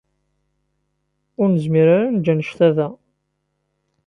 [1.41, 2.87] Ur nezmir ara ad neǧǧ anect-a da.